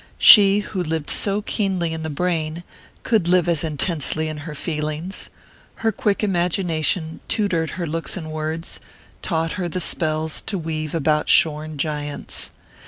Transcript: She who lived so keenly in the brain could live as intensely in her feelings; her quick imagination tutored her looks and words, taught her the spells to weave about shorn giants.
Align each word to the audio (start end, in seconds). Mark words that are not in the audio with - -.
She 0.17 0.61
who 0.61 0.81
lived 0.81 1.11
so 1.11 1.43
keenly 1.43 1.93
in 1.93 2.01
the 2.01 2.09
brain 2.09 2.63
could 3.03 3.27
live 3.27 3.47
as 3.47 3.63
intensely 3.63 4.27
in 4.29 4.37
her 4.49 4.55
feelings; 4.55 5.29
her 5.85 5.91
quick 5.91 6.23
imagination 6.23 7.19
tutored 7.27 7.69
her 7.77 7.85
looks 7.85 8.17
and 8.17 8.31
words, 8.31 8.79
taught 9.21 9.51
her 9.61 9.69
the 9.69 9.79
spells 9.79 10.41
to 10.47 10.57
weave 10.57 10.95
about 10.95 11.29
shorn 11.29 11.77
giants. 11.77 12.49